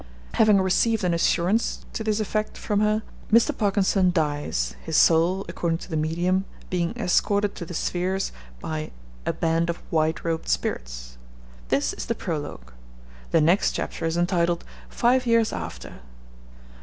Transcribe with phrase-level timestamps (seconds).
[0.33, 3.55] Having received an assurance to this effect from her, Mr.
[3.55, 8.89] Parkinson dies, his soul, according to the medium, being escorted to the spheres by
[9.27, 11.19] 'a band of white robed spirits.'
[11.69, 12.71] This is the prologue.
[13.29, 15.99] The next chapter is entitled 'Five Years After.'